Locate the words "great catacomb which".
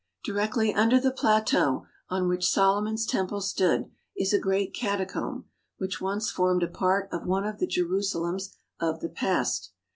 4.39-6.01